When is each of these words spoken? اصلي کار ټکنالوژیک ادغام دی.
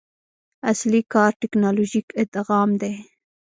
اصلي 0.71 1.01
کار 1.13 1.31
ټکنالوژیک 1.41 2.07
ادغام 2.21 2.69
دی. 2.81 2.93